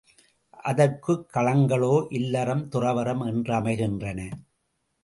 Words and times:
அதற்குக் 0.63 1.27
களங்களே 1.33 2.07
இல்லறம், 2.09 2.69
துறவறம் 2.69 3.23
என்றமைகின்றன. 3.25 4.31